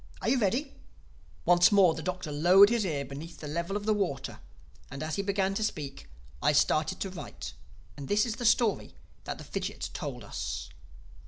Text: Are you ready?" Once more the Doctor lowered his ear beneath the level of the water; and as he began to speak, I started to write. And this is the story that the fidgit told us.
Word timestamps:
Are 0.23 0.29
you 0.29 0.39
ready?" 0.39 0.73
Once 1.45 1.71
more 1.71 1.93
the 1.93 2.01
Doctor 2.01 2.31
lowered 2.31 2.69
his 2.71 2.85
ear 2.85 3.05
beneath 3.05 3.39
the 3.39 3.47
level 3.47 3.77
of 3.77 3.85
the 3.85 3.93
water; 3.93 4.39
and 4.89 5.03
as 5.03 5.15
he 5.15 5.21
began 5.21 5.53
to 5.53 5.63
speak, 5.63 6.09
I 6.41 6.53
started 6.53 6.99
to 7.01 7.11
write. 7.11 7.53
And 7.95 8.07
this 8.07 8.25
is 8.25 8.37
the 8.37 8.43
story 8.45 8.95
that 9.25 9.37
the 9.37 9.43
fidgit 9.43 9.91
told 9.93 10.23
us. 10.23 10.71